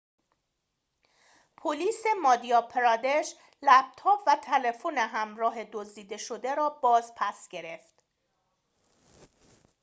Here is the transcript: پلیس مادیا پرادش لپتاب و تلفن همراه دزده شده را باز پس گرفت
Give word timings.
پلیس 1.57 2.03
مادیا 2.21 2.61
پرادش 2.61 3.35
لپتاب 3.61 4.23
و 4.27 4.35
تلفن 4.43 4.97
همراه 4.97 5.63
دزده 5.63 6.17
شده 6.17 6.55
را 6.55 6.69
باز 6.69 7.13
پس 7.17 7.47
گرفت 7.49 8.03